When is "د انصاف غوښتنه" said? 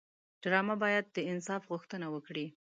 1.15-2.07